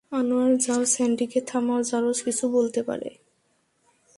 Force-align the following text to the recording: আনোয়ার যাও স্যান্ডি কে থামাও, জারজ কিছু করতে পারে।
আনোয়ার 0.11 0.51
যাও 0.57 0.81
স্যান্ডি 0.85 1.25
কে 1.27 1.39
থামাও, 1.41 1.79
জারজ 1.83 2.17
কিছু 2.23 2.45
করতে 2.51 2.81
পারে। 2.83 3.09